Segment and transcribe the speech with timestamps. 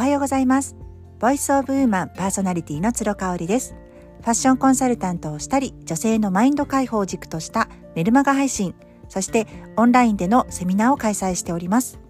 [0.00, 0.76] おはようございます
[1.18, 3.74] ボイスオブウーマンパーソナリティの鶴香織です
[4.22, 8.74] ファッションコンサルタントをしたり女性のマインド解放を軸としたメルマガ配信
[9.10, 12.00] そしてオンラインでのセミナーを開催しております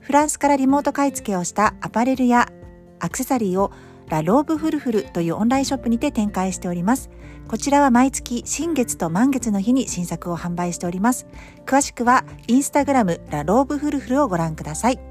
[0.00, 2.48] フランスからリモート買い付けをしたアパレルや
[2.98, 3.70] アクセサリーを
[4.08, 7.10] ラ・ローブフルフルというオンラインショップにて展開しております。
[7.46, 11.28] こちらは毎月新月と満月の日に新作を販売しております。
[11.64, 15.09] 詳しくはインスタグラムラ・ローブフルフルをご覧ください。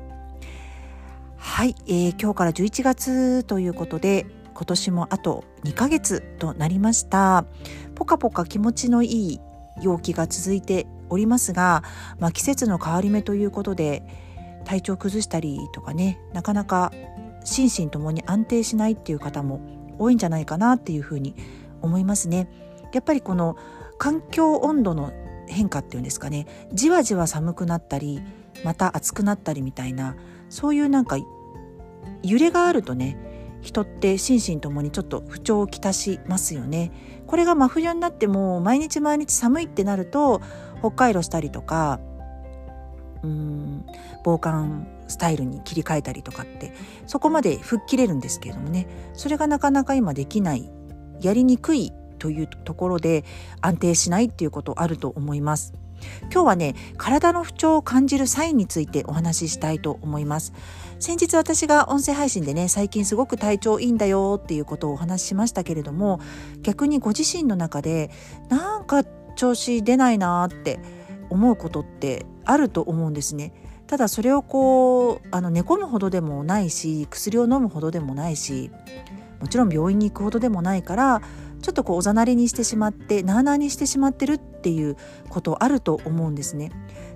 [1.42, 7.46] はい、えー、今日から11月ということで今年もあと2ヶ月となりました。
[7.96, 9.40] ポカポカ気持ちのいい
[9.82, 11.82] 陽気が続いておりますが、
[12.20, 14.04] まあ、季節の変わり目ということで
[14.66, 16.92] 体調崩したりとかねなかなか
[17.46, 19.62] 心身ともに安定しないっていう方も
[19.98, 21.36] 多いんじゃないかなっていうふうに
[21.82, 22.50] 思いますね。
[22.92, 23.56] やっぱりこの
[23.98, 25.14] 環境温度の
[25.48, 28.22] 変化っていうんですかねじわじわ寒くなったり
[28.64, 30.16] また暑くなったりみたいな
[30.50, 31.18] そういうなんか
[32.24, 33.18] 揺れがあるとね
[33.62, 36.92] 人って心身ともにちょっと不調をきたしますよね。
[37.28, 40.42] これが真冬になっても毎日毎日寒いってなると
[40.80, 42.00] 北海道したりとか
[43.22, 43.86] うん
[44.24, 46.74] 防寒スタイルに切り替えたりとかって
[47.06, 50.72] そこまで吹っ切れるんですけれどもねそれがなかなか今できない
[51.20, 53.24] やりにくいというところで
[53.62, 55.74] 安定しないっていうことあると思います。
[56.32, 60.54] 今日はね体の不調を感じるサインについてお話ししたいと思います
[61.00, 66.20] 先日私が音声配信でね最近すごく体調いいんだよっていうことをお話ししましたけれども
[66.62, 68.12] 逆にご自身の中で
[68.50, 69.04] なんか
[69.36, 70.80] 調子出ないなって
[71.30, 73.54] 思うことってあると思うんですね。
[73.88, 78.70] ただそれをこうあの寝込むほどでもないし薬を飲むほどでもないし
[79.40, 81.22] もちろん病院に行くほどでもないから
[81.62, 84.98] ちょっとこうおざなりにしてしまってなあなあにしてしまってるっていう
[85.30, 86.72] ことあると思うんですね。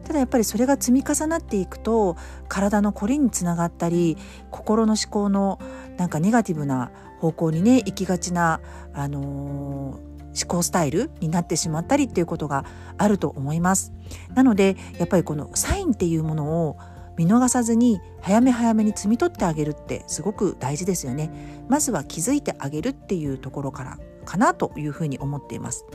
[0.06, 2.18] ただやっぱりそれが積み重なっていくと
[2.50, 4.18] 体のこりにつながったり
[4.52, 5.60] 心の思考の
[5.98, 8.60] なんかネガティブな方向にね行きがちな、
[8.94, 12.66] あのー思考スタイルになってしまったりっていうことが
[12.98, 13.94] あると思います。
[14.34, 16.78] なのでやっぱりこのサインっていうものを
[17.18, 21.30] 見逃さずに早め早めに摘み取ってあげるってすごく大事ですよね。
[21.70, 25.86] まずは気づいてあげるっていうところからかなというふうに思っています。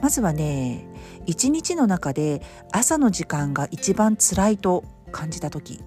[0.00, 0.86] まずはね
[1.26, 2.40] 一日の中で
[2.72, 5.82] 朝の時間が一番辛いと感じた時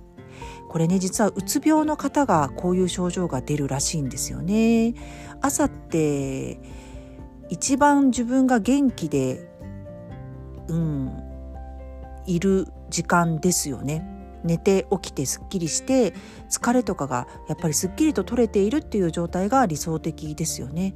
[0.68, 4.96] これね実はうつ病の方がこういう症状が出るらしいんですよね。
[5.42, 6.60] 朝って
[7.50, 9.50] 一番自分が元気で
[10.68, 11.12] うん
[12.26, 14.08] いる時間ですよね。
[14.44, 16.14] 寝て起きてすっきりして
[16.50, 20.96] 疲れとかがやっぱりすっきりと取れているっていう状態が理想的ですよね。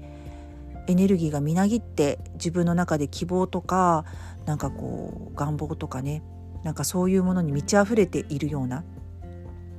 [0.87, 4.05] エネルギーがみなぎって自分の中で希望とか
[4.45, 6.23] なんかこう願望とかね
[6.63, 8.83] なんかそういうものに満ち溢れているような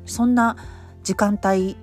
[0.05, 0.56] そんな
[1.03, 1.77] 時間帯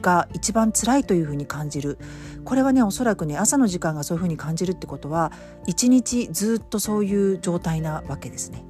[0.00, 1.98] が一番辛いというふうに感じる
[2.44, 5.32] これはねおそらくね朝の時間がそういうふうに感じるってことは
[5.66, 8.64] 一日ずっとそういう状態なわけですね。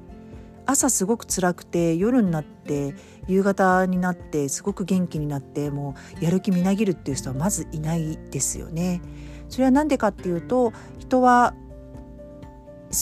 [0.65, 2.95] 朝すごく辛くて夜になって
[3.27, 9.01] 夕方になってすごく元気になってもうやる気みなぎるっていう人はまずいないですよね。
[9.51, 11.53] それは何でかっていうと人は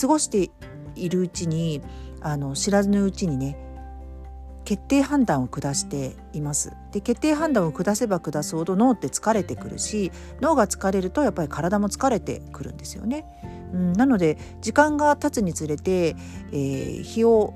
[0.01, 0.49] 過ごして
[0.95, 1.81] いるうちに
[2.21, 3.55] あの知らずのうちにね
[4.65, 10.11] 決定判断を下していますで決定判断を下せば下すほど脳って疲れてくるし
[10.41, 13.25] 脳が疲れるとやっぱり体も疲れてくるんですよね。
[13.73, 16.15] うん、なので時間が経つにつれて、
[16.51, 17.53] えー、日を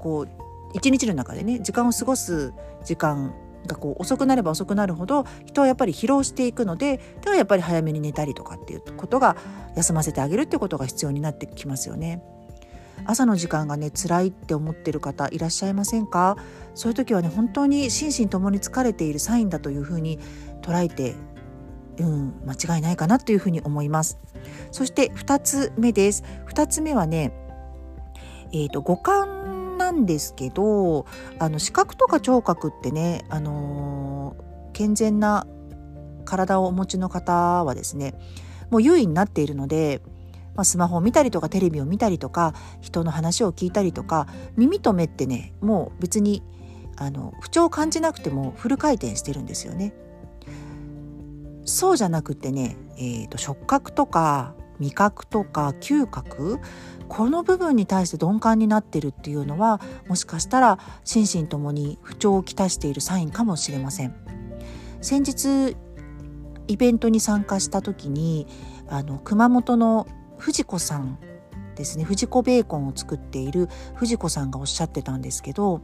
[0.00, 0.28] こう
[0.74, 2.52] 一日の中でね時間を過ごす
[2.84, 3.34] 時間
[3.66, 9.36] がこう遅くなれば遅くなるほど人はやっぱり疲労していくのでではやっぱり早めに寝たりとかっていうことが
[9.76, 12.22] 休ませてあげるっていうことが必要になってきますよね。
[13.06, 16.36] 朝の時間がね辛いって思ってる方いらっしゃいませんか？
[16.74, 20.18] そういう時はね本当に心身ともに疲れているサインだというふうに
[20.62, 21.14] 捉えて
[21.98, 24.18] うん間違いないかなというふうに思います。
[24.70, 26.24] そして2つ目です。
[26.48, 27.32] 2つ目はね
[28.52, 29.43] えーと、五感
[29.84, 31.06] なんですけど
[31.38, 35.46] あの視覚とか聴覚ってね、あのー、健全な
[36.24, 38.14] 体をお持ちの方はですね
[38.70, 40.00] もう優位になっているので
[40.54, 46.44] まあ、スマホを見たりとかテレビを見たりとか人の話を聞いたりとか耳と目ってねもう別に
[46.96, 49.92] あの不調を感じなくてもフル回転してるんですよね。
[51.64, 56.60] そうじゃなくてね、えーと、触覚とか味覚とか嗅覚
[57.08, 64.14] この部分に対して鈍感になってるっていうのはもしかしたら心身ともに不調をきたしているサインかもしれません。
[65.00, 65.76] 先日
[66.66, 68.46] イベントに参加した時に
[68.88, 70.06] あの熊本の
[70.38, 71.18] 藤子さん
[71.76, 75.82] ですね藤子ベーコンを作っている藤子さんがおっしゃってたんですけど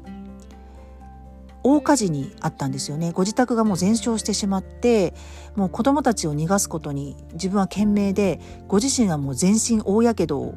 [1.62, 5.12] 大火事にあったんですよねご自宅がもう全焼してしまって
[5.56, 10.54] もう子供たちを逃がすことに自分は懸命でご自身はもう全身大やけどを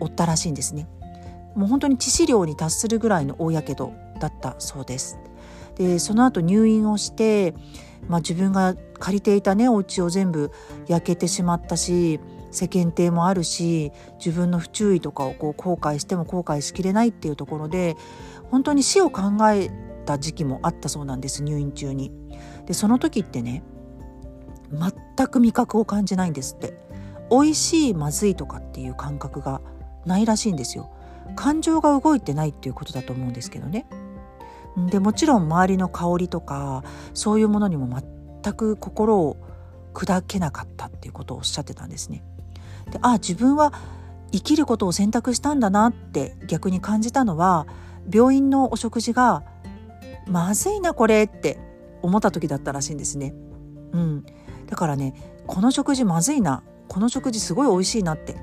[0.00, 0.88] 負ったらしいんですね。
[1.54, 5.18] もう本当に致死量に達するぐらいの大やけどだったそうです。
[5.76, 7.54] でその後入院をして、
[8.08, 10.52] まあ、自分が借りていたねお家を全部
[10.86, 12.20] 焼けてしまったし
[12.52, 13.90] 世間体もあるし
[14.24, 17.96] 自分の不注意とかをこう後悔しても後悔しきれないっていうところで
[18.50, 19.70] 本当に死を考え
[20.06, 22.12] た時期もあったそうなんです入院中に。
[22.66, 23.62] でその時ってね
[24.70, 26.84] 全く味覚を感じないんですって。
[27.30, 29.60] 美味しいまずいとかっていう感覚が
[30.06, 30.90] ないらしいんですよ。
[31.36, 33.86] 感情が動いてないっていうことだと思うんですけどね。
[34.88, 36.82] でもちろん周りの香りとか
[37.14, 37.88] そういうものにも
[38.42, 39.36] 全く心を
[39.92, 42.24] 砕けなかったっていうことをおっしゃってたんですね。
[42.90, 43.72] であ自分は
[44.32, 47.66] 生きることを選択したんだなって逆に感じたのは
[48.12, 49.44] 病院のお食事が
[50.26, 51.58] まずいなこれって
[52.02, 53.32] 思った時だったらしいんですね。
[53.92, 54.24] うん、
[54.66, 55.14] だからね
[55.46, 58.36] この食事まずいなこの食事すごい美味しいなって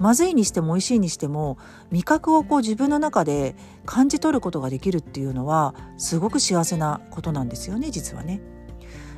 [0.00, 1.58] まずいにしても美味しいにしても
[1.90, 8.40] 味覚をこう自分の中で感じ取ることができるっていうのはすごく幸せなことなんですよね実はね。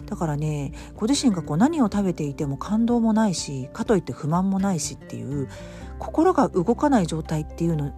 [0.06, 5.48] だからねご自身がこう何を食べていても感動もないしかといって不満もないしっていう
[6.00, 7.92] 心が動かない状態っていうの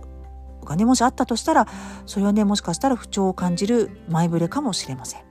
[0.62, 1.67] がねもしあったとしたら
[2.05, 5.23] それはねもしかしたら不調を感じる前触れかもしれません。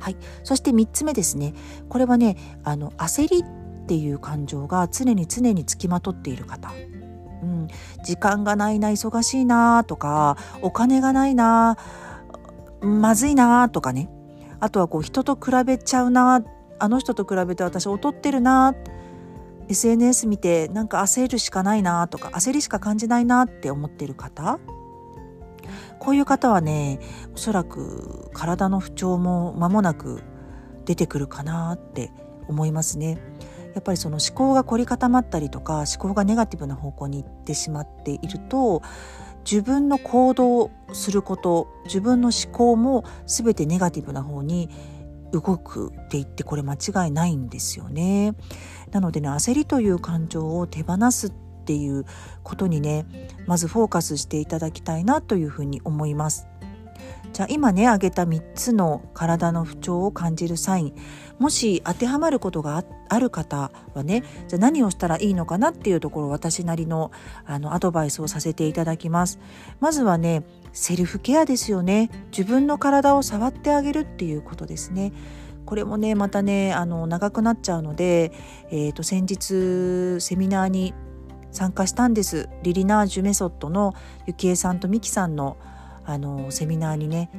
[0.00, 1.54] はい、そして3つ目ですね
[1.88, 3.44] これはねあの焦り
[3.88, 6.70] っていう感情が常に常につきまとっている方、
[7.42, 7.68] うん、
[8.04, 11.78] 時間がないな忙しいなとかお金がないな
[12.82, 14.10] まずいなとかね。
[14.60, 16.44] あとはこう人と比べちゃうな
[16.78, 18.74] あの人と比べて私劣ってるな。
[19.68, 24.58] SNS 見てなんか焦るしかないなとか焦りしか感じないなって思ってる方。
[25.98, 27.00] こういう方はね
[27.34, 30.22] おそらく体の不調も間もなく
[30.84, 32.12] 出てくるかなって
[32.48, 33.18] 思いますね。
[33.78, 38.82] やっぱりその思考が凝り固まったりとか思考がネガティブな方向に行ってしまっていると
[39.48, 44.68] 自分の行動をすること自分の思考も全てネガティブな方に
[45.30, 48.34] 動くって言ってこれ間違いないんですよね。
[48.90, 51.32] なのでね焦りという感情を手放すっ
[51.64, 52.04] ていう
[52.42, 53.06] ことにね
[53.46, 56.48] まずフォーカスしていただきたいなというふうに思います。
[57.32, 60.94] じゃあ今ね挙げた3つの体の不調を感じるサイン。
[61.38, 67.12] もし当てはまることがある方はねじゃあ何をしたらいいのかなっていうところ私なりの
[67.46, 69.38] あのアドバイスをさせていただきます。
[69.80, 70.42] まずはね
[70.72, 72.10] セルフケアですよね。
[72.30, 75.12] 自分の体を触ってあげるっていうことですね。
[75.64, 78.32] これもねまたねあの長くなっちゃうので、
[78.70, 80.94] えー、と先日セミナーに
[81.50, 82.48] 参加したんです。
[82.62, 83.94] リリナージュメソッドの
[84.26, 85.56] ゆきえさんとみきさんの
[86.08, 87.30] あのセミナーにね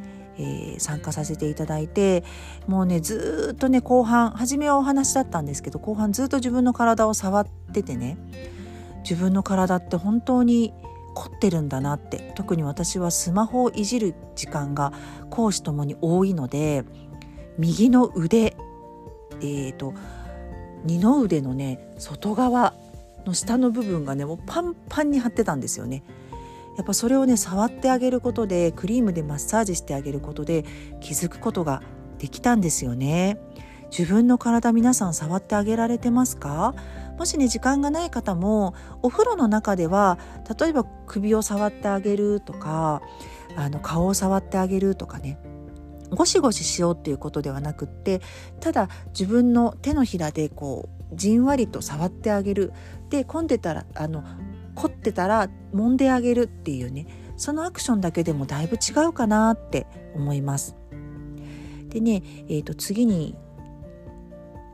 [0.41, 2.23] えー、参加させていただいて
[2.65, 8.17] もうねずっとね後半初めはお話だったんですけど後半ずっと自分の体を触っててね
[9.01, 10.73] 自分の体って本当に
[11.13, 14.93] 凝ってるんだなって特に私はスマホをいじる時間が
[15.29, 16.85] 講師ともに多いので
[17.57, 18.55] 右の腕
[19.41, 19.93] えーと
[20.85, 22.73] 二の腕のね外側
[23.25, 26.03] の下の部分がねもうパンパンに張ってたんですよね。
[26.79, 30.63] やっぱそれをね触ってあげることでクリームでマッサージしてあげることで
[31.01, 31.83] 気づくことが
[32.19, 33.37] できたんですよね。
[33.91, 36.73] 自分の体皆さん触ってあげられてますか？
[37.17, 40.19] もしね時間がない方もお風呂の中では
[40.57, 43.01] 例えば首を触ってあげるとか
[43.57, 45.37] あの顔を触ってあげるとかね
[46.11, 48.21] ゴシゴシしようっていうことではなくって
[48.61, 52.71] ただ自分の手のひらでこうじんわりと触ってあげる。
[53.09, 54.23] で混んでたらあの
[54.79, 57.05] 凝ってたら揉んであげるっていうね
[57.35, 60.75] そのアクションだけでもだいぶ違うかなって思います。
[61.89, 63.35] でね、えー、と次に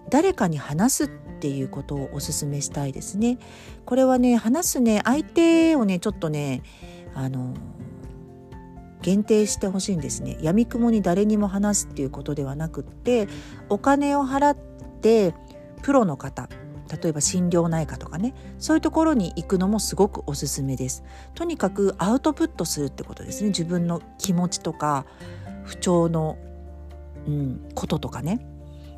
[0.09, 1.07] 誰かに話すっ
[1.39, 3.39] ていうことをお勧めしたいですね。
[3.85, 6.61] これはね話すね相手をねちょっとね
[7.15, 7.55] あの
[9.01, 10.37] 限定してほしいんですね。
[10.41, 13.27] 闇雲に誰にも話すっていうことではなくって
[13.69, 14.57] お金を払っ
[15.01, 15.33] て
[15.81, 16.49] プロの方
[17.01, 21.03] 例えば心療内科とかねそういうところに行くのもすごくおすすめです。
[21.33, 23.49] とにかくアウトプットするってことですね。
[23.49, 25.05] 自分の気持ちとか
[25.63, 26.37] 不調の、
[27.27, 28.45] うん、こととかね。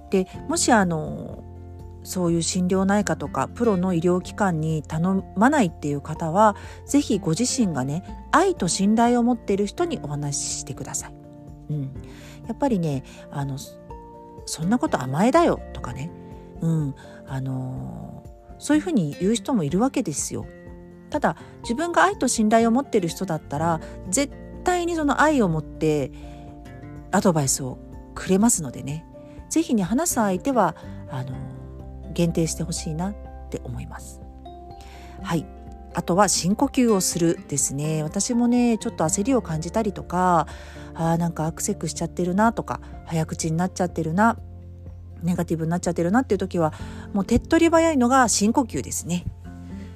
[0.09, 1.43] でもしあの
[2.03, 11.13] そういう心療内科とかプロの医療機関に頼まないっていう方は是非ご自身がね愛と信頼を持っている人にお話ししてください。
[11.69, 11.81] うん、
[12.47, 13.57] やっぱりねあの
[14.45, 16.09] そんなこと甘えだよとかね
[16.61, 16.95] うん、
[17.27, 18.23] あの
[18.59, 20.45] そういうふうに言う人もいるわけですよ。
[21.09, 24.33] ただ自分が愛と信頼を持ってる人だったら絶
[24.63, 26.11] 対にその愛を持って
[27.11, 27.77] アドバイスを
[28.13, 29.05] くれますのでね
[29.49, 30.75] 是非ね話す相手は
[31.09, 31.33] あの
[32.13, 33.15] 限定してほしいなっ
[33.49, 34.21] て思います。
[35.21, 35.45] はい
[35.93, 40.45] あとは深呼吸をするですね私もねちょっと焦りを感じたりとか
[40.93, 44.37] あーなんかアクセクしちゃってるなとか早口になっちゃってるな
[45.23, 46.73] ネガティブになっちゃってるなっていう時は
[47.13, 49.25] もう手っ取り早いのが深呼吸ですね。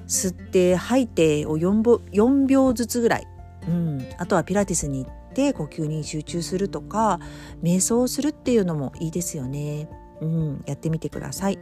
[0.06, 3.26] 吸って吐いてを 4, 秒4秒ずつぐらい、
[3.66, 7.18] うん、あとはピラティスに行って呼吸に集中するとか
[7.62, 9.88] 瞑想をするっていうのもいいですよね、
[10.20, 11.58] うん、やってみてください。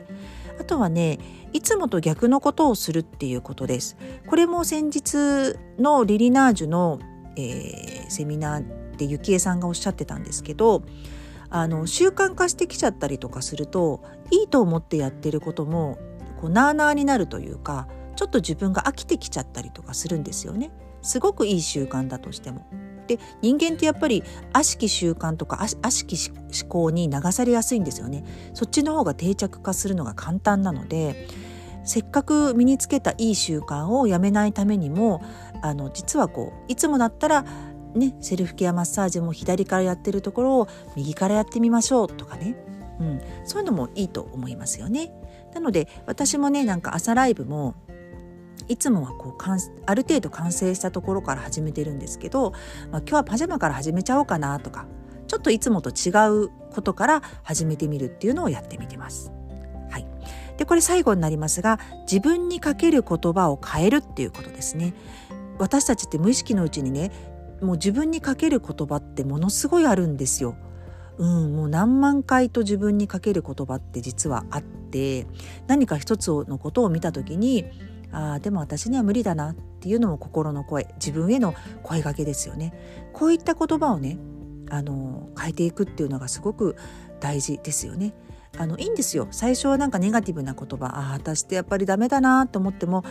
[0.58, 1.18] あとはね
[1.52, 3.96] いつもと逆のことをするっていうことです。
[4.26, 6.98] これも先日のリリナージュの、
[7.36, 10.82] えー、セミナーでゆきえさんがおっしゃってたんですけど
[11.50, 15.98] あの習慣化してきちゃったりとかするといいと思ってやってることも
[16.40, 20.70] こうなあなあになるというかちょっと自分が飽きてきちゃったりとかするんですよね。
[21.02, 22.66] すごくいい習慣だとしても。
[23.06, 28.24] で人間ってやっぱり悪しき習慣とか悪しき思考に流されやすいんですよね。
[28.54, 31.26] そっちの方が定着化するのが簡単なので
[31.84, 35.22] せっかく身につけたいい習慣をやめないためにも
[35.62, 37.44] あの実はこういつもだったら
[37.94, 42.56] ね、セルフケアマッサージも左からやってるところを右からやってみましょうとかね、
[43.00, 45.12] うん、そういうのもいいと思いますよね。
[45.54, 47.74] なので私もねなんか朝ライブも
[48.68, 49.42] いつもはこう
[49.86, 52.52] ある程度完成したところから始めてるんですけど、
[52.92, 54.86] まあ、今日はパジャマから始めちゃおうかなとか
[55.26, 59.32] ちょっといつもと違うことから始めてみるっていうのをやってみてます。
[59.90, 60.06] はい、
[60.56, 64.94] でこれ最後になりますが自分にかける言葉を変えるっていうことですね。
[65.58, 67.10] 私たちって無意識のうちにね
[67.60, 70.56] もう自分にかける言葉ってものすごいあるんですよ。
[71.18, 75.26] うん、もう何万回と自分にかける言葉って実はあって
[75.66, 77.66] 何か一つのことを見た時に
[78.10, 82.72] ああでも私には無理だなっていうのも心の声自分への声がけですよね。
[83.12, 84.18] こういった言葉をね
[84.70, 86.76] あの変えていくっていうのがすごく
[87.20, 88.14] 大事ですよね。
[88.58, 93.04] あのいいんですよ最初はなんかネガティブな言葉ああ私ってやっぱりダメだなと思っても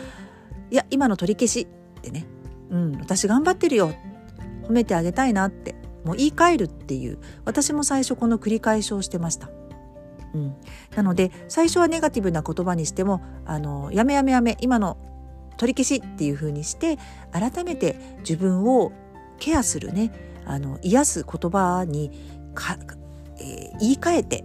[0.70, 1.66] いや今の取り消し
[1.98, 2.26] ってね、
[2.70, 3.92] うん、私頑張ってるよ
[4.62, 5.74] 褒めてあげたいなって
[6.04, 9.50] もう言い換えるっていう私も最初この繰り返しをしてました。
[10.32, 10.56] うん、
[10.94, 14.96] なので最初はネガティブな言葉にしてもあのやめやめやめ今の
[15.56, 16.98] 取り消しっていう風にして
[17.32, 18.92] 改めて自分を
[19.38, 20.12] ケアするね
[20.46, 22.12] あの癒す言葉に
[22.54, 22.78] か、
[23.38, 24.44] えー、言い換えて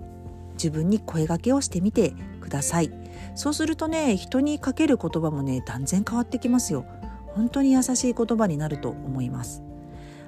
[0.54, 2.92] 自分に声がけをしてみてください。
[3.36, 6.86] そうするとね人にかける言葉もね断然変わってきますよ。
[7.36, 9.65] 本当に優しい言葉になると思います。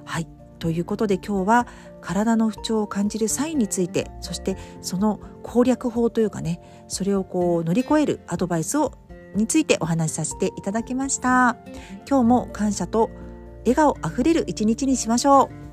[0.08, 0.26] はい。
[0.58, 1.66] ということで今日は
[2.00, 8.94] 体の不調を感じるサインについてそしてその攻略法というかねそれをこう乗り越えるアドバイスを
[9.36, 11.58] についてお話しさせていただきました。
[12.08, 13.10] 今日も感謝と
[13.60, 15.67] 笑顔あふれる一日にしましょう。